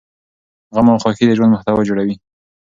غم 0.75 0.87
او 0.93 1.01
خوښي 1.03 1.25
د 1.27 1.31
ژوند 1.37 1.53
محتوا 1.53 1.81
جوړوي. 1.89 2.15